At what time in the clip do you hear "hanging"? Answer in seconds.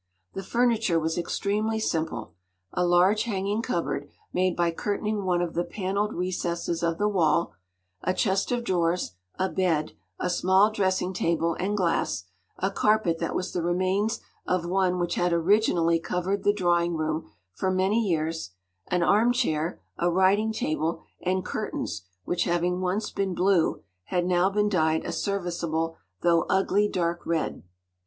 3.25-3.61